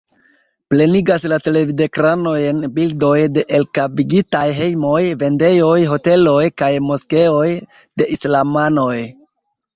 [0.73, 7.47] Plenigas la televidekranojn bildoj de elkavigitaj hejmoj, vendejoj, hoteloj kaj moskeoj
[8.01, 8.99] de islamanoj.